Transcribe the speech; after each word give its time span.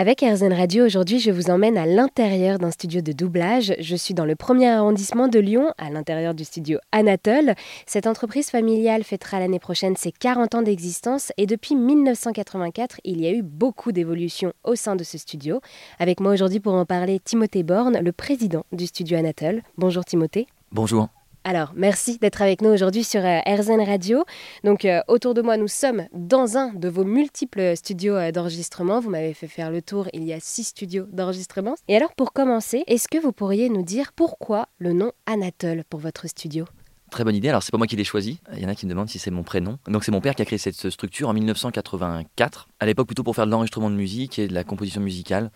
Avec 0.00 0.20
RZN 0.20 0.52
Radio, 0.52 0.86
aujourd'hui, 0.86 1.18
je 1.18 1.32
vous 1.32 1.50
emmène 1.50 1.76
à 1.76 1.84
l'intérieur 1.84 2.58
d'un 2.58 2.70
studio 2.70 3.00
de 3.00 3.10
doublage. 3.10 3.74
Je 3.80 3.96
suis 3.96 4.14
dans 4.14 4.24
le 4.24 4.36
premier 4.36 4.68
arrondissement 4.68 5.26
de 5.26 5.40
Lyon, 5.40 5.72
à 5.76 5.90
l'intérieur 5.90 6.34
du 6.34 6.44
studio 6.44 6.78
Anatole. 6.92 7.56
Cette 7.84 8.06
entreprise 8.06 8.48
familiale 8.48 9.02
fêtera 9.02 9.40
l'année 9.40 9.58
prochaine 9.58 9.96
ses 9.96 10.12
40 10.12 10.54
ans 10.54 10.62
d'existence 10.62 11.32
et 11.36 11.46
depuis 11.46 11.74
1984, 11.74 13.00
il 13.02 13.20
y 13.20 13.26
a 13.26 13.32
eu 13.32 13.42
beaucoup 13.42 13.90
d'évolutions 13.90 14.52
au 14.62 14.76
sein 14.76 14.94
de 14.94 15.02
ce 15.02 15.18
studio. 15.18 15.60
Avec 15.98 16.20
moi 16.20 16.32
aujourd'hui 16.32 16.60
pour 16.60 16.74
en 16.74 16.86
parler, 16.86 17.18
Timothée 17.18 17.64
Borne, 17.64 17.98
le 17.98 18.12
président 18.12 18.64
du 18.70 18.86
studio 18.86 19.18
Anatole. 19.18 19.62
Bonjour 19.78 20.04
Timothée. 20.04 20.46
Bonjour. 20.70 21.08
Alors, 21.48 21.72
merci 21.74 22.18
d'être 22.18 22.42
avec 22.42 22.60
nous 22.60 22.68
aujourd'hui 22.68 23.04
sur 23.04 23.24
euh, 23.24 23.38
RZN 23.46 23.80
Radio. 23.80 24.26
Donc, 24.64 24.84
euh, 24.84 25.00
autour 25.08 25.32
de 25.32 25.40
moi, 25.40 25.56
nous 25.56 25.66
sommes 25.66 26.04
dans 26.12 26.58
un 26.58 26.74
de 26.74 26.90
vos 26.90 27.04
multiples 27.04 27.74
studios 27.74 28.16
euh, 28.16 28.30
d'enregistrement. 28.32 29.00
Vous 29.00 29.08
m'avez 29.08 29.32
fait 29.32 29.46
faire 29.46 29.70
le 29.70 29.80
tour. 29.80 30.08
Il 30.12 30.24
y 30.24 30.34
a 30.34 30.40
six 30.40 30.64
studios 30.64 31.06
d'enregistrement. 31.10 31.74
Et 31.88 31.96
alors, 31.96 32.12
pour 32.12 32.34
commencer, 32.34 32.84
est-ce 32.86 33.08
que 33.08 33.16
vous 33.16 33.32
pourriez 33.32 33.70
nous 33.70 33.82
dire 33.82 34.12
pourquoi 34.12 34.68
le 34.78 34.92
nom 34.92 35.12
Anatole 35.24 35.84
pour 35.88 36.00
votre 36.00 36.28
studio? 36.28 36.66
Très 37.10 37.24
bonne 37.24 37.34
idée. 37.34 37.48
Alors, 37.48 37.62
c'est 37.62 37.72
pas 37.72 37.78
moi 37.78 37.86
qui 37.86 37.96
l'ai 37.96 38.04
choisi. 38.04 38.40
Il 38.52 38.60
y 38.62 38.66
en 38.66 38.68
a 38.68 38.74
qui 38.74 38.84
me 38.84 38.90
demandent 38.90 39.08
si 39.08 39.18
c'est 39.18 39.30
mon 39.30 39.42
prénom. 39.42 39.78
Donc, 39.86 40.04
c'est 40.04 40.12
mon 40.12 40.20
père 40.20 40.34
qui 40.34 40.42
a 40.42 40.44
créé 40.44 40.58
cette 40.58 40.90
structure 40.90 41.30
en 41.30 41.32
1984. 41.32 42.68
À 42.78 42.84
l'époque, 42.84 43.06
plutôt 43.06 43.22
pour 43.22 43.34
faire 43.34 43.46
de 43.46 43.50
l'enregistrement 43.50 43.88
de 43.88 43.96
musique 43.96 44.38
et 44.38 44.48
de 44.48 44.52
la 44.52 44.64
composition 44.64 45.00
musicale 45.00 45.50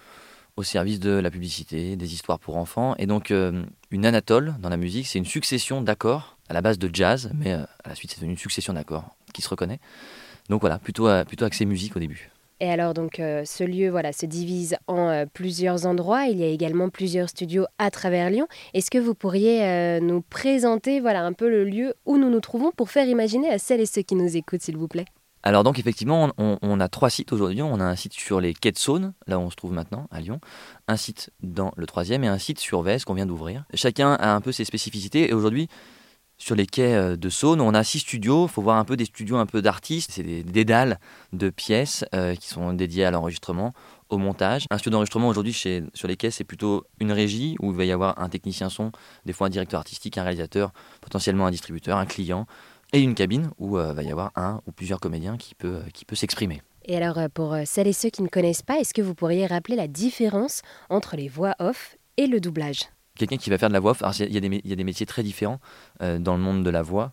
au 0.57 0.63
service 0.63 1.01
de 1.01 1.11
la 1.11 1.31
publicité, 1.31 1.97
des 1.97 2.13
histoires 2.15 2.39
pour 2.39 2.57
enfants. 2.57 2.95
Et 2.99 3.07
donc, 3.07 3.31
euh, 3.31 3.65
une 3.91 4.05
anatole 4.05 4.55
dans 4.61 4.69
la 4.69 4.77
musique, 4.77 5.07
c'est 5.07 5.19
une 5.19 5.25
succession 5.25 5.81
d'accords 5.81 6.37
à 6.49 6.55
la 6.55 6.61
base 6.61 6.79
de 6.79 6.91
jazz, 6.93 7.31
mais 7.35 7.53
euh, 7.53 7.63
à 7.85 7.91
la 7.91 7.95
suite, 7.95 8.11
c'est 8.11 8.19
devenu 8.19 8.33
une 8.33 8.39
succession 8.39 8.73
d'accords 8.73 9.17
qui 9.33 9.43
se 9.43 9.49
reconnaît. 9.49 9.81
Donc 10.51 10.61
voilà, 10.61 10.79
plutôt, 10.79 11.09
euh, 11.09 11.25
plutôt 11.25 11.45
axé 11.45 11.65
musique 11.65 11.97
au 11.97 12.01
début. 12.01 12.31
Et 12.61 12.71
alors 12.71 12.95
donc 12.95 13.15
ce 13.17 13.65
lieu 13.65 13.91
voilà 13.91 14.13
se 14.13 14.25
divise 14.25 14.77
en 14.87 15.25
plusieurs 15.35 15.85
endroits. 15.85 16.27
Il 16.27 16.39
y 16.39 16.45
a 16.45 16.47
également 16.47 16.91
plusieurs 16.91 17.29
studios 17.29 17.67
à 17.79 17.91
travers 17.91 18.31
Lyon. 18.31 18.47
Est-ce 18.73 18.89
que 18.89 18.99
vous 18.99 19.17
pourriez 19.17 19.99
nous 20.01 20.21
présenter 20.23 21.01
voilà 21.01 21.25
un 21.25 21.33
peu 21.33 21.51
le 21.51 21.65
lieu 21.65 21.95
où 22.07 22.19
nous 22.19 22.31
nous 22.31 22.39
trouvons 22.39 22.71
pour 22.71 22.89
faire 22.89 23.09
imaginer 23.09 23.51
à 23.51 23.59
celles 23.59 23.81
et 23.81 23.87
ceux 23.87 24.03
qui 24.03 24.15
nous 24.15 24.37
écoutent, 24.37 24.63
s'il 24.63 24.77
vous 24.77 24.87
plaît? 24.87 25.07
Alors 25.43 25.65
donc 25.65 25.79
effectivement, 25.79 26.31
on, 26.39 26.81
a 26.81 26.89
trois 26.89 27.11
sites 27.11 27.33
aujourd'hui. 27.33 27.63
On 27.63 27.81
a 27.81 27.85
un 27.85 27.97
site 27.97 28.13
sur 28.13 28.41
les 28.41 28.55
quais 28.55 28.73
de 28.73 28.79
Saône, 28.79 29.13
là 29.27 29.39
où 29.39 29.43
on 29.43 29.51
se 29.51 29.57
trouve 29.57 29.73
maintenant, 29.73 30.07
à 30.11 30.21
Lyon, 30.21 30.41
un 30.89 30.97
site 30.97 31.31
dans 31.43 31.73
le 31.77 31.87
troisième 31.87 32.23
et 32.25 32.29
un 32.29 32.39
site 32.39 32.61
sur 32.61 32.83
Vèze 32.83 33.05
qu'on 33.05 33.15
vient 33.15 33.27
d'ouvrir. 33.27 33.65
Chacun 33.75 34.13
a 34.15 34.35
un 34.35 34.41
peu 34.41 34.53
ses 34.53 34.65
spécificités 34.65 35.31
et 35.31 35.35
aujourd'hui, 35.35 35.69
sur 36.39 36.57
les 36.57 36.67
quais 36.67 36.95
euh, 36.95 37.17
de 37.17 37.29
Saône, 37.29 37.61
on 37.61 37.75
a 37.75 37.85
six 37.85 38.01
studios. 38.01 38.47
Il 38.47 38.51
faut 38.51 38.63
voir 38.63 38.77
un 38.79 38.85
peu 38.85 38.97
des 38.97 39.05
studios 39.05 39.37
un 39.37 39.47
peu 39.47 39.63
d'artistes. 39.63 40.11
C'est 40.13 40.25
des 40.25 40.43
dédales 40.43 40.99
de 41.33 41.51
pièces 41.51 42.05
euh, 42.15 42.35
qui 42.35 42.49
sont 42.49 42.73
dédiées 42.73 43.05
à 43.05 43.11
l'enregistrement, 43.11 43.73
au 44.09 44.19
montage. 44.19 44.67
Un 44.71 44.79
studio 44.79 44.93
d'enregistrement 44.93 45.29
aujourd'hui 45.29 45.53
sur 45.53 46.09
les 46.09 46.17
quais, 46.17 46.31
c'est 46.31 46.45
plutôt 46.45 46.85
une 47.01 47.13
régie 47.13 47.57
où 47.61 47.71
il 47.71 47.77
va 47.77 47.85
y 47.85 47.93
avoir 47.93 48.21
un 48.21 48.29
technicien 48.29 48.71
son, 48.71 48.91
des 49.25 49.33
fois 49.33 49.47
un 49.47 49.51
directeur 49.51 49.79
artistique, 49.79 50.19
un 50.19 50.23
réalisateur, 50.23 50.73
potentiellement 51.01 51.47
un 51.47 51.51
distributeur, 51.51 51.97
un 51.97 52.07
client, 52.07 52.47
et 52.93 53.01
une 53.01 53.15
cabine 53.15 53.51
où 53.59 53.79
il 53.79 53.81
euh, 53.81 53.93
va 53.93 54.03
y 54.03 54.11
avoir 54.11 54.33
un 54.37 54.61
ou 54.67 54.73
plusieurs 54.73 55.01
comédiens 55.01 55.37
qui 55.37 55.55
peut, 55.55 55.77
euh, 55.77 55.91
qui 55.93 56.05
peut 56.05 56.17
s'exprimer. 56.17 56.63
Et 56.85 56.97
alors, 56.97 57.19
euh, 57.19 57.29
pour 57.33 57.57
celles 57.65 57.89
et 57.89 57.93
ceux 57.93 58.11
qui 58.11 58.23
ne 58.23 58.29
connaissent 58.29 58.63
pas, 58.63 58.79
est-ce 58.79 58.95
que 58.95 59.03
vous 59.03 59.15
pourriez 59.15 59.47
rappeler 59.47 59.77
la 59.77 59.89
différence 59.89 60.63
entre 60.91 61.17
les 61.17 61.29
voix 61.29 61.55
off 61.59 61.97
et 62.17 62.27
le 62.27 62.41
doublage? 62.41 62.89
Quelqu'un 63.17 63.37
qui 63.37 63.51
va 63.51 63.59
faire 63.59 63.69
de 63.69 63.75
la 63.75 63.81
voix 63.81 63.93
off, 63.93 64.03
il 64.19 64.33
y, 64.33 64.37
a 64.73 64.77
des 64.77 64.85
métiers 64.85 65.07
très 65.07 65.23
différents 65.23 65.61
dans 66.01 66.35
le 66.35 66.43
monde 66.43 66.65
de 66.65 66.71
la 66.71 66.83
voix. 66.83 67.13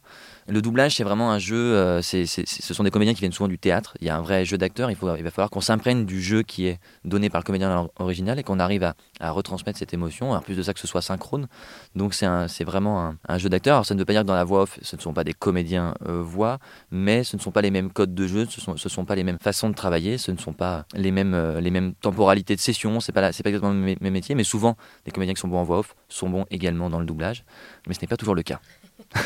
Le 0.49 0.63
doublage, 0.63 0.95
c'est 0.95 1.03
vraiment 1.03 1.31
un 1.31 1.37
jeu. 1.37 1.75
Euh, 1.75 2.01
ce 2.01 2.73
sont 2.73 2.83
des 2.83 2.89
comédiens 2.89 3.13
qui 3.13 3.19
viennent 3.19 3.31
souvent 3.31 3.47
du 3.47 3.59
théâtre. 3.59 3.95
Il 4.01 4.07
y 4.07 4.09
a 4.09 4.17
un 4.17 4.21
vrai 4.21 4.45
jeu 4.45 4.57
d'acteur. 4.57 4.89
Il, 4.89 4.97
va 4.97 5.31
falloir 5.31 5.51
qu'on 5.51 5.61
s'imprègne 5.61 6.05
du 6.05 6.21
jeu 6.21 6.41
qui 6.41 6.65
est 6.65 6.79
donné 7.05 7.29
par 7.29 7.41
le 7.41 7.45
comédien 7.45 7.87
original 7.99 8.39
et 8.39 8.43
qu'on 8.43 8.59
arrive 8.59 8.83
à, 8.83 9.31
retransmettre 9.31 9.77
cette 9.77 9.93
émotion. 9.93 10.31
En 10.31 10.41
plus 10.41 10.55
de 10.55 10.63
ça, 10.63 10.73
que 10.73 10.79
ce 10.79 10.87
soit 10.87 11.03
synchrone. 11.03 11.47
Donc, 11.95 12.15
c'est, 12.15 12.63
vraiment 12.63 13.13
un, 13.27 13.37
jeu 13.37 13.49
d'acteur. 13.49 13.75
Alors, 13.75 13.85
ça 13.85 13.93
ne 13.93 13.99
veut 13.99 14.05
pas 14.05 14.13
dire 14.13 14.23
que 14.23 14.27
dans 14.27 14.35
la 14.35 14.43
voix 14.43 14.63
off, 14.63 14.79
ce 14.81 14.95
ne 14.95 15.01
sont 15.01 15.13
pas 15.13 15.23
des 15.23 15.33
comédiens 15.33 15.93
euh, 16.07 16.23
voix, 16.23 16.57
mais 16.89 17.23
ce 17.23 17.35
ne 17.35 17.41
sont 17.41 17.51
pas 17.51 17.61
les 17.61 17.71
mêmes 17.71 17.91
codes 17.91 18.15
de 18.15 18.25
jeu, 18.25 18.47
ce 18.49 18.71
ne 18.71 18.77
sont, 18.77 19.05
pas 19.05 19.15
les 19.15 19.23
mêmes 19.23 19.39
façons 19.39 19.69
de 19.69 19.75
travailler, 19.75 20.17
ce 20.17 20.31
ne 20.31 20.37
sont 20.37 20.53
pas 20.53 20.85
les 20.95 21.11
mêmes, 21.11 21.35
euh, 21.35 21.91
temporalités 22.01 22.55
de 22.55 22.61
session. 22.61 22.97
Pas, 23.13 23.31
c'est 23.31 23.43
pas 23.43 23.49
exactement 23.49 23.73
le 23.73 23.95
même 23.99 24.13
métier, 24.13 24.33
mais 24.33 24.43
souvent, 24.43 24.77
les 25.05 25.11
comédiens 25.11 25.35
qui 25.35 25.41
sont 25.41 25.47
bons 25.47 25.59
en 25.59 25.63
voix 25.63 25.79
off 25.79 25.88
sont 26.07 26.29
bons 26.29 26.45
également 26.49 26.89
dans 26.89 26.99
le 26.99 27.05
doublage. 27.05 27.43
Mais 27.87 27.93
ce 27.93 28.01
n'est 28.01 28.07
pas 28.07 28.17
toujours 28.17 28.35
le 28.35 28.43
cas. 28.43 28.59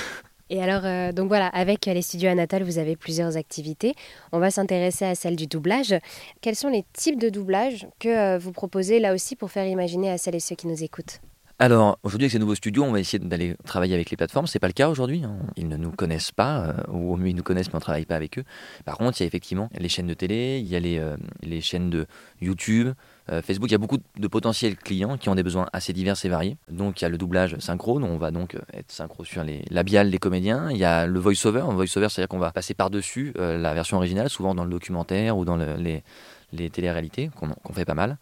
Et 0.49 0.61
alors, 0.61 0.85
euh, 0.85 1.11
donc 1.11 1.29
voilà, 1.29 1.47
avec 1.47 1.85
les 1.85 2.01
studios 2.01 2.29
Anatole, 2.29 2.63
vous 2.63 2.77
avez 2.77 2.95
plusieurs 2.95 3.37
activités. 3.37 3.95
On 4.31 4.39
va 4.39 4.51
s'intéresser 4.51 5.05
à 5.05 5.15
celle 5.15 5.35
du 5.35 5.47
doublage. 5.47 5.95
Quels 6.41 6.55
sont 6.55 6.69
les 6.69 6.85
types 6.93 7.19
de 7.19 7.29
doublage 7.29 7.87
que 7.99 8.09
euh, 8.09 8.37
vous 8.37 8.51
proposez 8.51 8.99
là 8.99 9.13
aussi 9.13 9.35
pour 9.35 9.49
faire 9.49 9.65
imaginer 9.65 10.11
à 10.11 10.17
celles 10.17 10.35
et 10.35 10.39
ceux 10.39 10.55
qui 10.55 10.67
nous 10.67 10.83
écoutent? 10.83 11.21
Alors, 11.59 11.99
aujourd'hui, 12.03 12.25
avec 12.25 12.31
ces 12.31 12.39
nouveaux 12.39 12.55
studios, 12.55 12.83
on 12.83 12.91
va 12.91 12.99
essayer 12.99 13.19
d'aller 13.19 13.55
travailler 13.65 13.93
avec 13.93 14.09
les 14.09 14.17
plateformes. 14.17 14.47
Ce 14.47 14.57
n'est 14.57 14.59
pas 14.59 14.67
le 14.67 14.73
cas 14.73 14.89
aujourd'hui. 14.89 15.23
Hein. 15.23 15.37
Ils 15.55 15.67
ne 15.67 15.77
nous 15.77 15.91
connaissent 15.91 16.31
pas, 16.31 16.65
euh, 16.65 16.73
ou 16.91 17.13
au 17.13 17.17
mieux, 17.17 17.29
ils 17.29 17.35
nous 17.35 17.43
connaissent, 17.43 17.67
mais 17.67 17.75
on 17.75 17.77
ne 17.77 17.81
travaille 17.81 18.05
pas 18.05 18.15
avec 18.15 18.39
eux. 18.39 18.43
Par 18.85 18.97
contre, 18.97 19.19
il 19.19 19.23
y 19.23 19.25
a 19.25 19.27
effectivement 19.27 19.69
les 19.77 19.89
chaînes 19.89 20.07
de 20.07 20.13
télé, 20.13 20.59
il 20.59 20.67
y 20.67 20.75
a 20.75 20.79
les, 20.79 21.01
les 21.41 21.61
chaînes 21.61 21.89
de 21.89 22.05
YouTube, 22.41 22.93
euh, 23.31 23.41
Facebook, 23.41 23.69
il 23.69 23.71
y 23.71 23.75
a 23.75 23.79
beaucoup 23.79 23.99
de 24.17 24.27
potentiels 24.27 24.75
clients 24.75 25.17
qui 25.17 25.29
ont 25.29 25.35
des 25.35 25.43
besoins 25.43 25.67
assez 25.71 25.93
divers 25.93 26.15
et 26.23 26.29
variés. 26.29 26.57
Donc 26.69 26.99
il 26.99 27.05
y 27.05 27.07
a 27.07 27.09
le 27.09 27.17
doublage 27.17 27.57
synchrone, 27.59 28.03
on 28.03 28.17
va 28.17 28.31
donc 28.31 28.55
euh, 28.55 28.59
être 28.73 28.91
synchro 28.91 29.23
sur 29.23 29.43
les 29.43 29.63
labiales 29.69 30.11
des 30.11 30.17
comédiens. 30.17 30.69
Il 30.71 30.77
y 30.77 30.83
a 30.83 31.05
le 31.05 31.19
voice-over. 31.19 31.63
Voice-over, 31.69 32.09
c'est-à-dire 32.09 32.27
qu'on 32.27 32.39
va 32.39 32.51
passer 32.51 32.73
par-dessus 32.73 33.33
euh, 33.37 33.57
la 33.57 33.73
version 33.73 33.97
originale, 33.97 34.29
souvent 34.29 34.53
dans 34.53 34.65
le 34.65 34.69
documentaire 34.69 35.37
ou 35.37 35.45
dans 35.45 35.55
les, 35.55 36.03
les 36.51 36.69
télé-réalités, 36.69 37.29
qu'on 37.35 37.73
fait 37.73 37.85
pas 37.85 37.93
mal. 37.93 38.17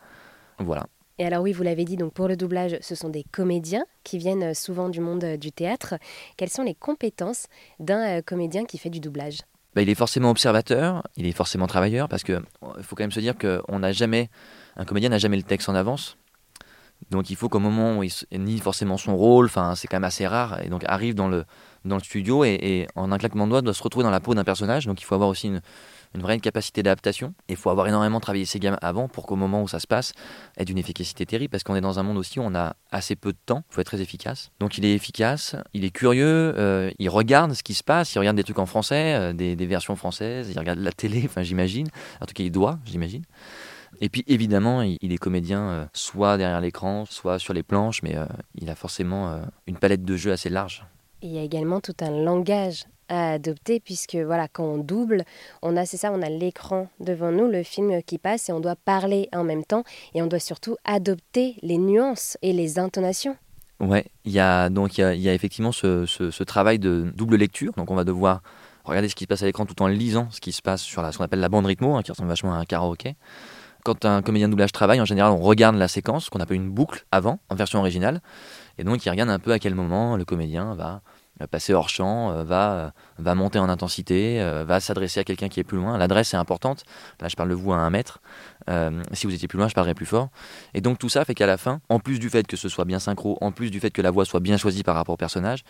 Voilà. 0.60 0.86
Et 1.22 1.24
alors 1.24 1.44
oui, 1.44 1.54
vous 1.54 1.62
l'avez 1.62 1.86
dit, 1.86 1.98
donc 1.98 2.14
pour 2.14 2.28
le 2.28 2.36
doublage, 2.36 2.78
ce 2.82 2.96
sont 2.96 3.10
des 3.10 3.24
comédiens 3.32 3.86
qui 4.04 4.18
viennent 4.18 4.56
souvent 4.56 4.90
du 4.90 5.02
monde 5.02 5.24
du 5.40 5.52
théâtre. 5.52 5.94
Quelles 6.36 6.50
sont 6.50 6.64
les 6.64 6.74
compétences 6.74 7.46
d'un 7.80 8.24
comédien 8.24 8.66
qui 8.66 8.80
fait 8.80 8.90
du 8.90 9.00
doublage? 9.00 9.42
Bah, 9.76 9.84
il 9.84 9.90
est 9.92 9.94
forcément 9.94 10.32
observateur, 10.32 11.04
il 11.18 11.28
est 11.28 11.32
forcément 11.32 11.68
travailleur, 11.68 12.10
parce 12.10 12.24
qu'il 12.24 12.42
faut 12.82 12.96
quand 12.96 13.04
même 13.04 13.12
se 13.12 13.20
dire 13.20 13.36
qu'on 13.38 13.78
n'a 13.78 13.92
jamais 13.92 14.32
un 14.78 14.84
comédien 14.84 15.10
n'a 15.10 15.20
jamais 15.20 15.38
le 15.38 15.44
texte 15.44 15.70
en 15.70 15.76
avance. 15.76 16.18
Donc 17.12 17.30
il 17.30 17.36
faut 17.36 17.50
qu'au 17.50 17.60
moment 17.60 18.00
où 18.00 18.04
il 18.04 18.12
nie 18.42 18.58
forcément 18.60 18.98
son 18.98 19.16
rôle, 19.16 19.46
enfin 19.46 19.76
c'est 19.76 19.88
quand 19.88 19.98
même 19.98 20.04
assez 20.06 20.26
rare, 20.26 20.60
et 20.64 20.70
donc 20.70 20.84
arrive 20.86 21.14
dans 21.14 21.28
le, 21.28 21.46
dans 21.86 21.98
le 21.98 22.04
studio 22.04 22.44
et, 22.44 22.88
en 22.96 23.12
un 23.12 23.20
claquement 23.20 23.46
de 23.46 23.52
doigts 23.52 23.62
doit 23.62 23.76
se 23.76 23.84
retrouver 23.84 24.04
dans 24.04 24.12
la 24.12 24.22
peau 24.22 24.34
d'un 24.34 24.44
personnage. 24.44 24.88
Donc 24.88 25.00
il 25.02 25.06
faut 25.06 25.14
avoir 25.14 25.30
aussi 25.30 25.50
une, 25.50 25.62
une 26.16 26.22
vraie 26.22 26.40
capacité 26.40 26.84
d'adaptation. 26.84 27.34
Il 27.48 27.56
faut 27.56 27.70
avoir 27.70 27.88
énormément 27.88 28.20
travaillé 28.20 28.46
ses 28.46 28.60
gammes 28.60 28.78
avant 28.82 29.08
pour 29.08 29.26
qu'au 29.26 29.36
moment 29.36 29.62
où 29.62 29.68
ça 29.68 29.80
se 29.80 29.88
passe, 29.88 30.14
ait 30.58 30.66
d'une 30.66 30.78
efficacité 30.78 31.26
terrible, 31.26 31.50
parce 31.50 31.64
qu'on 31.64 31.76
est 31.76 31.82
dans 31.82 32.00
un 32.00 32.04
monde 32.04 32.18
aussi 32.18 32.40
où 32.40 32.44
on 32.44 32.56
a 32.56 32.76
assez 32.92 33.16
peu 33.16 33.32
de 33.32 33.38
temps, 33.46 33.64
il 33.70 33.76
faut 33.76 33.82
être 33.82 33.88
très 33.88 34.02
efficace. 34.02 34.52
Donc 34.60 34.78
il 34.78 34.86
est 34.86 34.94
efficace, 34.94 35.56
il 35.74 35.86
est 35.86 35.92
curieux, 35.92 36.54
euh, 36.58 36.92
il 37.00 37.10
regarde 37.10 37.54
ce 37.54 37.64
qui 37.64 37.74
se 37.74 37.84
passe, 37.84 38.14
il 38.16 38.20
regarde 38.20 38.38
des 38.38 38.44
trucs 38.44 38.60
en 38.60 38.66
français, 38.66 39.16
euh, 39.16 39.34
des, 39.34 39.56
versions 39.66 39.96
françaises, 39.96 40.50
il 40.50 40.60
regarde 40.60 40.80
la 40.80 40.92
télé, 40.92 41.24
enfin 41.26 41.44
j'imagine, 41.44 41.88
en 42.20 42.26
tout 42.26 42.34
cas 42.34 42.44
il 42.44 42.52
doit, 42.52 42.80
j'imagine. 42.86 43.24
Et 44.00 44.10
puis 44.10 44.24
évidemment, 44.28 44.82
il 44.82 45.12
est 45.12 45.18
comédien 45.18 45.62
euh, 45.62 45.86
soit 45.94 46.38
derrière 46.38 46.62
l'écran, 46.62 47.06
soit 47.06 47.40
sur 47.40 47.54
les 47.54 47.62
planches, 47.62 48.02
mais 48.04 48.16
il 48.56 48.70
a 48.70 48.76
forcément 48.76 49.42
une 49.68 49.78
palette 49.78 50.04
de 50.04 50.16
jeux 50.16 50.32
assez 50.32 50.50
large. 50.50 50.86
Il 51.22 51.30
y 51.30 51.38
a 51.38 51.44
également 51.44 51.82
tout 51.82 51.94
un 52.02 52.10
langage 52.10 52.86
à 53.12 53.34
adopter 53.34 53.80
puisque 53.80 54.16
voilà 54.16 54.48
quand 54.48 54.64
on 54.64 54.78
double 54.78 55.24
on 55.62 55.76
a 55.78 55.86
c'est 55.86 55.98
ça 55.98 56.12
on 56.12 56.22
a 56.22 56.30
l'écran 56.30 56.88
devant 57.00 57.32
nous 57.32 57.48
le 57.48 57.62
film 57.62 58.02
qui 58.02 58.18
passe 58.18 58.50
et 58.50 58.54
on 58.54 58.60
doit 58.60 58.76
parler 58.76 59.30
en 59.34 59.44
même 59.44 59.64
temps 59.64 59.84
et 60.16 60.22
on 60.22 60.28
doit 60.28 60.40
surtout 60.40 60.78
adopter 60.86 61.58
les 61.62 61.78
nuances 61.78 62.38
et 62.42 62.54
les 62.54 62.80
intonations. 62.80 63.36
Ouais 63.80 64.06
il 64.26 64.32
y 64.32 64.40
a 64.40 64.70
donc 64.70 64.98
il 64.98 65.22
y 65.22 65.30
a, 65.30 65.34
effectivement 65.34 65.72
ce, 65.72 66.06
ce, 66.06 66.44
travail 66.44 66.80
de 66.80 67.12
double 67.16 67.36
lecture. 67.36 67.74
Donc 67.78 67.92
on 67.92 67.96
va 67.96 68.04
devoir 68.04 68.42
regarder 68.86 69.10
ce 69.10 69.16
qui 69.16 69.26
se 69.26 69.28
passe 69.28 69.44
à 69.44 69.46
l'écran 69.46 69.66
tout 69.66 69.82
en 69.82 69.88
lisant 69.88 70.30
ce 70.32 70.40
qui 70.40 70.52
se 70.52 70.62
passe 70.62 70.82
sur 70.82 71.02
la, 71.02 71.12
ce 71.12 71.18
qu'on 71.18 71.24
appelle 71.26 71.40
la 71.40 71.50
bande 71.50 71.66
rythmo 71.66 71.96
hein, 71.96 72.02
qui 72.02 72.12
ressemble 72.12 72.30
vachement 72.30 72.54
à 72.54 72.58
un 72.58 72.66
karaoké. 72.66 73.16
Quand 73.84 74.06
un 74.06 74.22
comédien 74.22 74.48
de 74.48 74.52
doublage 74.52 74.72
travaille, 74.72 75.02
en 75.02 75.06
général, 75.06 75.32
on 75.32 75.42
regarde 75.42 75.76
la 75.76 75.88
séquence 75.88 76.30
qu'on 76.30 76.40
appelle 76.40 76.58
une 76.58 76.70
boucle 76.70 77.06
avant, 77.12 77.40
en 77.50 77.56
version 77.56 77.80
originale. 77.80 78.22
Et 78.78 78.84
donc, 78.84 79.04
il 79.04 79.10
regarde 79.10 79.30
un 79.30 79.40
peu 79.40 79.52
à 79.52 79.58
quel 79.58 79.74
moment 79.74 80.18
le 80.18 80.24
comédien 80.24 80.76
va 80.76 81.02
passer 81.48 81.74
hors 81.74 81.90
champ, 81.90 82.32
euh, 82.32 82.44
va, 82.44 82.72
euh, 82.72 82.90
va 83.20 83.36
monter 83.36 83.60
en 83.60 83.70
intensité, 83.70 84.42
euh, 84.42 84.64
va 84.64 84.80
s'adresser 84.80 85.20
à 85.20 85.24
quelqu'un 85.24 85.50
qui 85.50 85.60
est 85.60 85.64
plus 85.64 85.78
loin. 85.78 85.98
L'adresse 85.98 86.34
est 86.34 86.38
importante. 86.38 86.84
Là, 87.20 87.28
je 87.28 87.36
parle 87.36 87.50
de 87.50 87.56
vous 87.56 87.72
à 87.74 87.78
un 87.78 87.90
mètre. 87.90 88.22
si 89.14 89.28
vous 89.28 89.34
étiez 89.34 89.48
plus 89.48 89.58
loin, 89.58 89.68
je 89.68 89.74
parlerai 89.74 89.94
plus 89.94 90.06
fort. 90.06 90.30
Et 90.74 90.82
donc, 90.82 90.98
tout 90.98 91.10
ça 91.10 91.26
fait 91.26 91.36
qu'à 91.36 91.48
la 91.48 91.58
fin, 91.58 91.82
en 91.90 92.00
plus 92.00 92.20
du 92.20 92.30
fait 92.30 92.48
que 92.48 92.58
ce 92.58 92.70
soit 92.70 92.86
bien 92.86 93.00
synchro, 93.00 93.38
en 93.42 93.52
plus 93.52 93.72
du 93.72 93.80
fait 93.80 93.92
que 93.92 94.02
la 94.02 94.12
voix 94.12 94.26
soit 94.26 94.40
bien 94.40 94.58
choisie 94.58 94.84
par 94.84 94.96
rapport 94.96 95.14
au 95.14 95.18
personnage, 95.18 95.64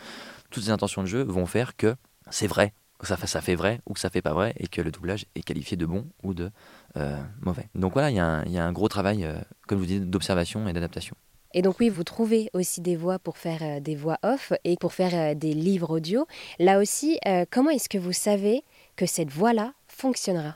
toutes 0.50 0.63
ces 0.63 0.71
intentions 0.71 1.01
de 1.01 1.07
jeu 1.07 1.23
vont 1.23 1.45
faire 1.45 1.75
que 1.75 1.95
c'est 2.29 2.47
vrai 2.47 2.74
que 3.00 3.07
ça, 3.07 3.17
ça 3.17 3.41
fait 3.41 3.56
vrai 3.56 3.81
ou 3.88 3.94
que 3.94 4.00
ça 4.00 4.09
fait 4.09 4.21
pas 4.21 4.33
vrai 4.33 4.53
et 4.57 4.67
que 4.67 4.81
le 4.81 4.91
doublage 4.91 5.25
est 5.35 5.41
qualifié 5.41 5.75
de 5.75 5.85
bon 5.85 6.06
ou 6.21 6.33
de 6.33 6.51
euh, 6.97 7.17
mauvais. 7.41 7.67
Donc 7.74 7.94
voilà, 7.94 8.12
il 8.12 8.13
y, 8.13 8.51
y, 8.53 8.57
a 8.59 8.65
un 8.65 8.71
gros 8.71 8.88
travail, 8.88 9.25
euh, 9.25 9.39
comme 9.67 9.79
je 9.79 9.83
vous 9.83 9.88
dis, 9.88 10.00
d'observation 10.00 10.67
et 10.67 10.74
d'adaptation. 10.74 11.15
Et 11.53 11.62
donc 11.62 11.80
oui, 11.80 11.89
vous 11.89 12.03
trouvez 12.03 12.50
aussi 12.53 12.81
des 12.81 12.95
voix 12.95 13.19
pour 13.19 13.38
faire 13.38 13.59
euh, 13.62 13.80
des 13.80 13.95
voix 13.95 14.18
off 14.24 14.53
et 14.63 14.75
pour 14.77 14.94
faire 14.94 15.36
des 15.36 15.53
livres 15.53 15.95
audio. 15.95 16.25
Là 16.59 16.80
aussi, 16.80 17.19
comment 17.50 17.69
est-ce 17.69 17.89
que 17.89 17.98
vous 17.98 18.13
savez 18.13 18.63
que 18.95 19.06
cette 19.06 19.30
voix-là 19.30 19.74
fonctionnera? 19.88 20.56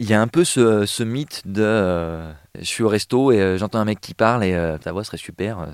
Il 0.00 0.08
y 0.08 0.14
a 0.14 0.20
un 0.20 0.28
peu 0.28 0.44
ce, 0.44 1.02
mythe 1.02 1.42
de 1.44 1.60
euh, 1.64 2.32
je 2.56 2.64
suis 2.64 2.84
au 2.84 2.88
resto 2.88 3.32
et 3.32 3.40
euh, 3.40 3.58
j'entends 3.58 3.80
un 3.80 3.84
mec 3.84 4.00
qui 4.00 4.14
parle 4.14 4.44
et 4.44 4.54
euh, 4.54 4.78
ta 4.78 4.92
voix 4.92 5.02
serait 5.02 5.16
super. 5.16 5.66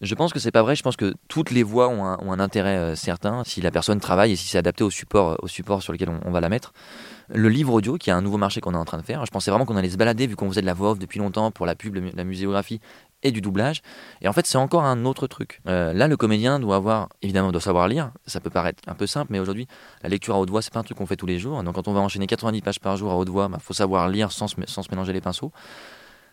Je 0.00 0.14
pense 0.16 0.32
que 0.32 0.40
c'est 0.40 0.50
pas 0.50 0.62
vrai. 0.62 0.74
Je 0.74 0.82
pense 0.82 0.96
que 0.96 1.14
toutes 1.28 1.52
les 1.52 1.62
voix 1.62 1.88
ont 1.88 2.04
un, 2.04 2.40
intérêt 2.40 2.96
certain 2.96 3.44
si 3.44 3.60
la 3.60 3.70
personne 3.70 4.00
travaille 4.00 4.32
et 4.32 4.36
si 4.36 4.48
c'est 4.48 4.58
adapté 4.58 4.82
au 4.82 4.90
support, 4.90 5.38
au 5.40 5.46
support 5.46 5.84
sur 5.84 5.92
lequel 5.92 6.08
on, 6.24 6.32
va 6.32 6.40
la 6.40 6.48
mettre. 6.48 6.72
Le 7.28 7.48
livre 7.48 7.72
audio, 7.72 7.96
qui 7.96 8.10
est 8.10 8.12
un 8.12 8.22
nouveau 8.22 8.38
marché 8.38 8.60
qu'on 8.60 8.74
est 8.74 8.78
en 8.78 8.84
train 8.84 8.98
de 8.98 9.02
faire, 9.02 9.24
je 9.24 9.30
pensais 9.30 9.50
vraiment 9.50 9.64
qu'on 9.64 9.76
allait 9.76 9.90
se 9.90 9.96
balader 9.96 10.26
vu 10.26 10.36
qu'on 10.36 10.48
faisait 10.48 10.60
de 10.60 10.66
la 10.66 10.74
voix 10.74 10.92
off 10.92 10.98
depuis 10.98 11.18
longtemps 11.18 11.50
pour 11.50 11.66
la 11.66 11.74
pub, 11.74 11.96
la 12.14 12.24
muséographie 12.24 12.80
et 13.22 13.30
du 13.30 13.40
doublage. 13.40 13.82
Et 14.20 14.28
en 14.28 14.32
fait, 14.32 14.46
c'est 14.46 14.58
encore 14.58 14.84
un 14.84 15.04
autre 15.04 15.26
truc. 15.26 15.60
Euh, 15.68 15.92
là, 15.92 16.08
le 16.08 16.16
comédien 16.16 16.58
doit 16.58 16.76
avoir, 16.76 17.08
évidemment, 17.22 17.52
doit 17.52 17.60
savoir 17.60 17.88
lire. 17.88 18.10
Ça 18.26 18.40
peut 18.40 18.50
paraître 18.50 18.82
un 18.86 18.94
peu 18.94 19.06
simple, 19.06 19.32
mais 19.32 19.38
aujourd'hui, 19.38 19.68
la 20.02 20.08
lecture 20.08 20.34
à 20.34 20.40
haute 20.40 20.50
voix, 20.50 20.62
c'est 20.62 20.72
pas 20.72 20.80
un 20.80 20.84
truc 20.84 20.98
qu'on 20.98 21.06
fait 21.06 21.16
tous 21.16 21.26
les 21.26 21.38
jours. 21.38 21.62
Donc, 21.62 21.74
quand 21.74 21.88
on 21.88 21.92
va 21.92 22.00
enchaîner 22.00 22.26
90 22.26 22.60
pages 22.62 22.80
par 22.80 22.96
jour 22.96 23.10
à 23.12 23.16
haute 23.16 23.28
voix, 23.28 23.46
il 23.48 23.52
bah, 23.52 23.58
faut 23.60 23.74
savoir 23.74 24.08
lire 24.08 24.32
sans 24.32 24.48
se, 24.48 24.56
sans 24.66 24.82
se 24.82 24.90
mélanger 24.90 25.12
les 25.12 25.20
pinceaux 25.20 25.52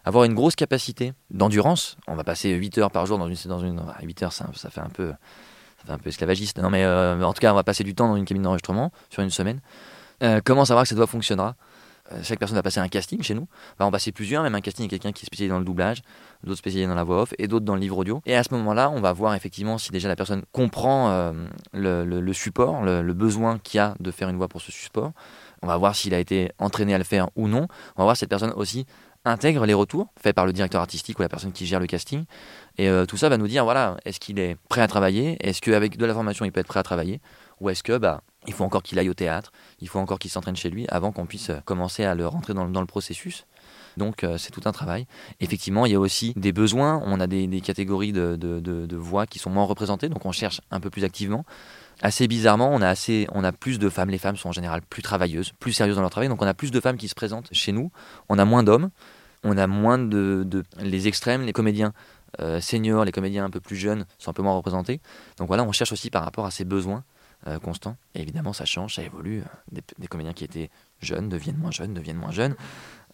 avoir 0.06 0.24
une 0.24 0.34
grosse 0.34 0.56
capacité 0.56 1.14
d'endurance. 1.30 1.98
On 2.08 2.16
va 2.16 2.24
passer 2.24 2.52
8 2.52 2.78
heures 2.80 2.92
par 2.92 3.06
jour 3.06 3.18
dans 3.18 3.28
une. 3.28 3.36
Dans 3.46 3.60
une 3.60 3.82
8 4.02 4.24
heures, 4.24 4.34
ça, 4.34 4.50
ça, 4.54 4.70
fait 4.70 4.82
un 4.82 4.90
peu, 4.90 5.10
ça 5.10 5.86
fait 5.86 5.92
un 5.92 5.98
peu 5.98 6.10
esclavagiste. 6.10 6.60
Non, 6.60 6.70
mais 6.70 6.84
euh, 6.84 7.22
en 7.22 7.34
tout 7.34 7.42
cas, 7.42 7.52
on 7.52 7.56
va 7.56 7.64
passer 7.64 7.84
du 7.84 7.96
temps 7.96 8.08
dans 8.08 8.16
une 8.16 8.26
cabine 8.26 8.44
d'enregistrement 8.44 8.92
sur 9.10 9.24
une 9.24 9.30
semaine. 9.30 9.60
Euh, 10.24 10.42
comment 10.44 10.66
savoir 10.66 10.84
que 10.84 10.90
cette 10.90 10.98
voix 10.98 11.08
fonctionnera 11.08 11.56
euh, 12.12 12.20
chaque 12.24 12.40
personne 12.40 12.56
va 12.56 12.64
passer 12.64 12.80
un 12.80 12.88
casting 12.88 13.22
chez 13.22 13.34
nous. 13.34 13.48
On 13.80 13.86
va 13.86 13.92
passer 13.92 14.12
plusieurs, 14.12 14.42
même 14.44 14.56
un 14.56 14.62
casting 14.62 14.84
avec 14.84 14.90
quelqu'un 14.92 15.12
qui 15.12 15.24
est 15.24 15.28
spécialisé 15.28 15.52
dans 15.52 15.60
le 15.60 15.66
doublage, 15.66 16.02
d'autres 16.44 16.58
spécialisés 16.58 16.88
dans 16.88 16.96
la 16.96 17.04
voix 17.04 17.22
off 17.22 17.34
et 17.38 17.48
d'autres 17.48 17.66
dans 17.66 17.76
le 17.76 17.82
livre 17.82 17.98
audio. 17.98 18.22
Et 18.26 18.36
à 18.36 18.44
ce 18.44 18.54
moment-là, 18.56 18.90
on 18.90 19.00
va 19.00 19.14
voir 19.14 19.36
effectivement 19.36 19.78
si 19.78 19.92
déjà 19.92 20.08
la 20.08 20.16
personne 20.16 20.44
comprend 20.52 21.10
euh, 21.12 21.34
le, 21.74 22.34
support, 22.34 22.84
le, 22.84 23.14
besoin 23.14 23.60
qu'il 23.60 23.78
y 23.78 23.82
a 23.82 23.94
de 24.00 24.12
faire 24.12 24.30
une 24.30 24.38
voix 24.38 24.48
pour 24.48 24.62
ce 24.62 24.72
support. 24.72 25.12
On 25.62 25.68
va 25.68 25.78
voir 25.78 25.96
s'il 25.96 26.14
a 26.14 26.20
été 26.20 26.52
entraîné 26.58 26.96
à 26.96 26.98
le 26.98 27.04
faire 27.04 27.30
ou 27.36 27.48
non. 27.48 27.68
On 27.96 28.02
va 28.02 28.06
voir 28.06 28.16
si 28.16 28.22
cette 28.22 28.30
personne 28.30 28.54
aussi 28.56 28.86
intègre 29.26 29.66
les 29.66 29.74
retours 29.74 30.08
faits 30.20 30.34
par 30.34 30.46
le 30.46 30.54
directeur 30.54 30.82
artistique 30.82 31.20
ou 31.20 31.22
la 31.22 31.30
personne 31.30 31.52
qui 31.52 31.66
gère 31.66 31.82
le 31.82 31.88
casting. 31.88 32.24
Et 32.78 32.90
tout 33.10 33.18
ça 33.18 33.28
va 33.28 33.36
nous 33.36 33.50
dire, 33.50 33.66
voilà, 33.66 33.98
est-ce 34.06 34.22
qu'il 34.22 34.40
est 34.40 34.56
prêt 34.70 34.80
à 34.80 34.88
travailler? 34.88 35.38
Est-ce 35.42 35.60
qu'avec 35.60 35.98
de 35.98 36.06
la 36.06 36.14
formation, 36.14 36.46
il 36.46 36.54
peut 36.54 36.62
être 36.62 36.68
prêt 36.68 36.80
à 36.80 36.84
travailler? 36.84 37.20
Ou 37.62 37.70
est-ce 37.70 37.84
que 37.84 37.98
bah, 37.98 38.22
il 38.48 38.54
faut 38.54 38.64
encore 38.64 38.84
qu'il 38.84 38.98
aille 39.00 39.10
au 39.10 39.14
théâtre, 39.14 39.52
il 39.80 39.88
faut 39.88 40.00
encore 40.00 40.20
qu'il 40.20 40.32
s'entraîne 40.32 40.56
chez 40.56 40.70
lui 40.70 40.86
avant 40.90 41.12
qu'on 41.12 41.26
puisse 41.26 41.50
euh, 41.50 41.60
commencer 41.66 42.06
à 42.06 42.16
le 42.16 42.28
rentrer 42.28 42.54
dans, 42.54 42.66
le 42.66 42.86
processus. 42.86 43.46
Donc 43.98 44.24
euh, 44.24 44.38
c'est 44.38 44.52
tout 44.52 44.62
un 44.66 44.72
travail. 44.72 45.08
Effectivement, 45.40 45.86
il 45.86 45.92
y 45.92 45.96
a 45.96 46.00
aussi 46.00 46.34
des 46.36 46.54
besoins. 46.54 47.02
On 47.06 47.20
a 47.20 47.28
des, 47.28 47.62
catégories 47.62 48.14
de, 48.14 48.96
voix 48.96 49.26
qui 49.26 49.40
sont 49.40 49.50
moins 49.50 49.66
représentées, 49.66 50.10
donc 50.10 50.26
on 50.26 50.32
cherche 50.32 50.62
un 50.72 50.80
peu 50.80 50.90
plus 50.90 51.04
activement. 51.04 51.46
Assez 52.02 52.30
bizarrement, 52.30 52.70
on 52.72 52.82
a, 52.82 52.88
assez, 52.88 53.28
on 53.34 53.44
a 53.44 53.52
plus 53.52 53.78
de 53.78 53.90
femmes. 53.90 54.10
Les 54.10 54.18
femmes 54.18 54.38
sont 54.38 54.50
en 54.50 54.54
général 54.54 54.82
plus 54.82 55.02
travailleuses, 55.02 55.52
plus 55.60 55.74
sérieuses 55.74 55.98
dans 55.98 56.02
leur 56.02 56.12
travail. 56.12 56.30
Donc 56.30 56.42
on 56.42 56.48
a 56.48 56.54
plus 56.54 56.72
de 56.72 56.80
femmes 56.80 56.96
qui 56.96 57.10
se 57.10 57.16
présentent 57.16 57.50
chez 57.52 57.74
nous. 57.74 57.92
On 58.30 58.40
a 58.40 58.46
moins 58.46 58.64
d'hommes. 58.64 58.90
On 59.44 59.58
a 59.58 59.68
moins 59.68 59.98
de, 59.98 60.64
les 60.80 61.08
extrêmes, 61.08 61.44
les 61.46 61.54
comédiens 61.54 61.94
euh, 62.40 62.60
seniors, 62.62 63.06
les 63.06 63.12
comédiens 63.12 63.46
un 63.46 63.50
peu 63.50 63.60
plus 63.60 63.76
jeunes 63.76 64.06
sont 64.18 64.30
un 64.30 64.34
peu 64.34 64.44
moins 64.44 64.54
représentés. 64.54 65.02
Donc 65.38 65.48
voilà, 65.48 65.64
on 65.64 65.72
cherche 65.72 65.92
aussi 65.92 66.10
par 66.10 66.24
rapport 66.24 66.46
à 66.46 66.52
ces 66.52 66.66
besoins 66.66 67.04
euh, 67.48 67.60
constant. 67.60 67.96
Et 68.16 68.22
évidemment, 68.22 68.54
ça 68.54 68.66
change, 68.66 68.96
ça 68.96 69.04
évolue. 69.04 69.44
Des, 69.72 70.08
comédiens 70.08 70.34
qui 70.34 70.44
étaient 70.44 70.70
jeunes 71.02 71.30
deviennent 71.30 71.58
moins 71.58 71.72
jeunes, 71.72 71.94
deviennent 71.94 72.18
moins 72.18 72.32
jeunes. 72.32 72.56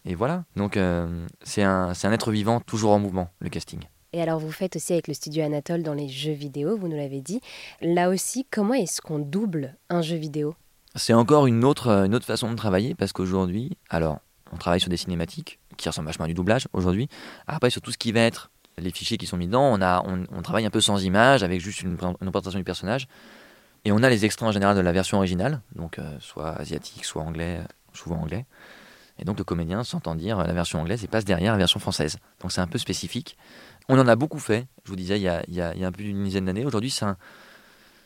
Et 0.04 0.14
voilà. 0.14 0.44
Donc, 0.56 0.76
euh, 0.76 1.26
c'est 1.42 1.62
un, 1.62 1.92
un 2.02 2.12
être 2.12 2.30
vivant, 2.30 2.60
toujours 2.60 2.92
en 2.92 2.98
mouvement, 2.98 3.30
le 3.40 3.50
casting. 3.50 3.80
Et 4.12 4.22
alors, 4.22 4.38
vous 4.38 4.50
faites 4.50 4.76
aussi 4.76 4.92
avec 4.92 5.08
le 5.08 5.14
studio 5.14 5.44
Anatole 5.44 5.82
dans 5.82 5.94
les 5.94 6.08
jeux 6.08 6.32
vidéo, 6.32 6.76
vous 6.76 6.88
nous 6.88 6.96
l'avez 6.96 7.20
dit. 7.20 7.40
Là 7.80 8.08
aussi, 8.08 8.46
comment 8.50 8.74
est-ce 8.74 9.00
qu'on 9.00 9.18
double 9.18 9.76
un 9.90 10.02
jeu 10.02 10.16
vidéo? 10.16 10.54
C'est 10.94 11.12
encore 11.12 11.46
une 11.46 11.64
autre, 11.64 11.88
une 11.88 12.14
autre 12.14 12.24
façon 12.24 12.50
de 12.50 12.56
travailler 12.56 12.94
parce 12.94 13.12
qu'aujourd'hui, 13.12 13.76
alors, 13.90 14.20
on 14.52 14.56
travaille 14.56 14.80
sur 14.80 14.88
des 14.88 14.96
cinématiques 14.96 15.58
qui 15.76 15.88
ressemblent 15.88 16.06
vachement 16.06 16.24
à 16.24 16.28
du 16.28 16.34
doublage 16.34 16.68
aujourd'hui. 16.72 17.08
Après, 17.46 17.70
sur 17.70 17.82
tout 17.82 17.92
ce 17.92 17.98
qui 17.98 18.12
va 18.12 18.20
être 18.20 18.50
les 18.78 18.90
fichiers 18.90 19.18
qui 19.18 19.26
sont 19.26 19.36
mis 19.36 19.46
dedans, 19.46 19.64
on, 19.72 19.80
a, 19.82 20.02
on, 20.04 20.42
travaille 20.42 20.66
un 20.66 20.70
peu 20.70 20.80
sans 20.80 21.04
image, 21.04 21.42
avec 21.42 21.60
juste 21.60 21.82
une, 21.82 21.96
une 22.20 22.30
présentation 22.30 22.58
du 22.58 22.64
personnage. 22.64 23.08
Et 23.84 23.92
on 23.92 24.02
a 24.02 24.08
les 24.08 24.24
extraits 24.24 24.48
en 24.48 24.52
général 24.52 24.76
de 24.76 24.80
la 24.80 24.92
version 24.92 25.18
originale, 25.18 25.60
donc 25.74 25.98
euh, 25.98 26.16
soit 26.20 26.50
asiatique, 26.58 27.04
soit 27.04 27.22
anglais, 27.22 27.60
souvent 27.92 28.16
anglais. 28.16 28.46
Et 29.18 29.24
donc 29.24 29.38
le 29.38 29.44
comédien 29.44 29.82
s'entend 29.84 30.14
dire 30.14 30.38
la 30.38 30.52
version 30.52 30.80
anglaise 30.80 31.02
et 31.04 31.08
passe 31.08 31.24
derrière 31.24 31.52
la 31.52 31.58
version 31.58 31.80
française. 31.80 32.18
Donc 32.40 32.52
c'est 32.52 32.60
un 32.60 32.66
peu 32.66 32.78
spécifique. 32.78 33.36
On 33.88 33.98
en 33.98 34.08
a 34.08 34.16
beaucoup 34.16 34.38
fait, 34.38 34.66
je 34.84 34.90
vous 34.90 34.96
disais, 34.96 35.18
il 35.18 35.22
y 35.22 35.28
a, 35.28 35.42
il 35.48 35.84
un 35.84 35.92
peu 35.92 36.02
d'une 36.02 36.24
dizaine 36.24 36.44
d'années. 36.44 36.64
Aujourd'hui, 36.64 36.94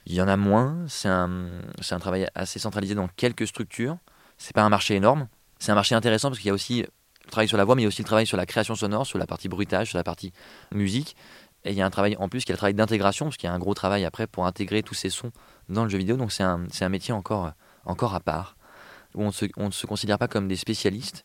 il 0.06 0.14
y 0.14 0.20
en 0.20 0.28
a 0.28 0.36
moins. 0.36 0.84
C'est 0.88 1.08
un, 1.08 1.50
un 1.90 1.98
travail 1.98 2.28
assez 2.34 2.58
centralisé 2.58 2.94
dans 2.94 3.08
quelques 3.08 3.46
structures. 3.46 3.96
C'est 4.38 4.54
pas 4.54 4.62
un 4.62 4.68
marché 4.68 4.94
énorme. 4.94 5.28
C'est 5.58 5.72
un 5.72 5.74
marché 5.74 5.94
intéressant 5.94 6.28
parce 6.28 6.38
qu'il 6.38 6.48
y 6.48 6.50
a 6.50 6.54
aussi 6.54 6.82
le 6.82 7.30
travail 7.30 7.48
sur 7.48 7.56
la 7.56 7.64
voix, 7.64 7.74
mais 7.74 7.82
il 7.82 7.84
y 7.84 7.86
a 7.86 7.88
aussi 7.88 8.02
le 8.02 8.06
travail 8.06 8.26
sur 8.26 8.36
la 8.36 8.46
création 8.46 8.74
sonore, 8.74 9.06
sur 9.06 9.18
la 9.18 9.26
partie 9.26 9.48
bruitage, 9.48 9.88
sur 9.88 9.98
la 9.98 10.04
partie 10.04 10.32
musique. 10.72 11.16
Et 11.64 11.72
il 11.72 11.76
y 11.76 11.82
a 11.82 11.86
un 11.86 11.90
travail 11.90 12.16
en 12.18 12.28
plus 12.28 12.44
qui 12.44 12.52
est 12.52 12.54
le 12.54 12.58
travail 12.58 12.74
d'intégration, 12.74 13.26
parce 13.26 13.36
qu'il 13.36 13.48
y 13.48 13.50
a 13.50 13.54
un 13.54 13.58
gros 13.58 13.74
travail 13.74 14.04
après 14.04 14.26
pour 14.26 14.46
intégrer 14.46 14.82
tous 14.82 14.94
ces 14.94 15.10
sons 15.10 15.30
dans 15.68 15.84
le 15.84 15.90
jeu 15.90 15.98
vidéo. 15.98 16.16
Donc 16.16 16.32
c'est 16.32 16.42
un, 16.42 16.66
un, 16.80 16.88
métier 16.88 17.12
encore, 17.12 17.52
encore 17.84 18.14
à 18.14 18.20
part, 18.20 18.56
où 19.14 19.24
on, 19.24 19.30
on 19.56 19.66
ne 19.66 19.70
se 19.70 19.86
considère 19.86 20.18
pas 20.18 20.28
comme 20.28 20.48
des 20.48 20.56
spécialistes, 20.56 21.24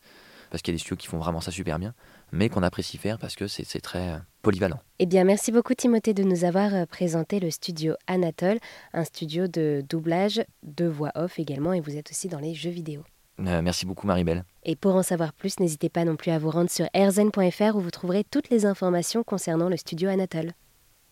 parce 0.50 0.62
qu'il 0.62 0.74
y 0.74 0.76
a 0.76 0.78
des 0.78 0.80
studios 0.80 0.98
qui 0.98 1.08
font 1.08 1.18
vraiment 1.18 1.42
ça 1.42 1.52
super 1.52 1.80
bien, 1.80 1.94
mais 2.32 2.50
qu'on 2.50 2.64
apprécie 2.64 2.98
faire 2.98 3.18
parce 3.18 3.36
que 3.36 3.48
c'est 3.48 3.82
très 3.82 4.10
euh, 4.10 4.18
polyvalent. 4.42 4.80
Eh 5.00 5.06
bien, 5.06 5.24
merci 5.24 5.52
beaucoup 5.52 5.74
Timothée 5.74 6.14
de 6.14 6.24
nous 6.24 6.44
avoir 6.44 6.74
euh, 6.74 6.86
présenté 6.86 7.40
le 7.40 7.50
studio 7.52 7.96
Anatole, 8.08 8.60
un 8.94 9.04
studio 9.04 9.48
de 9.48 9.84
doublage, 9.88 10.44
de 10.64 10.86
voix 10.86 11.12
off 11.16 11.40
également, 11.40 11.74
et 11.74 11.82
vous 11.82 11.96
êtes 11.96 12.12
aussi 12.12 12.28
dans 12.28 12.40
les 12.40 12.54
jeux 12.54 12.70
vidéo. 12.70 13.04
Euh, 13.40 13.62
merci 13.62 13.86
beaucoup 13.86 14.08
Maribel. 14.08 14.46
Et 14.64 14.76
pour 14.76 14.96
en 14.96 15.04
savoir 15.04 15.34
plus, 15.34 15.60
n'hésitez 15.60 15.90
pas 15.90 16.06
non 16.06 16.16
plus 16.16 16.32
à 16.32 16.40
vous 16.40 16.50
rendre 16.50 16.70
sur 16.70 16.88
airzen.fr 16.94 17.76
où 17.76 17.80
vous 17.80 17.92
trouverez 17.92 18.24
toutes 18.24 18.50
les 18.50 18.66
informations 18.66 19.24
concernant 19.24 19.70
le 19.70 19.78
studio 19.78 20.10
Anatole. 20.10 20.54